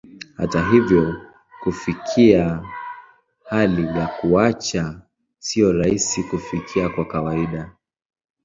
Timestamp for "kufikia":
1.63-2.63, 6.23-6.89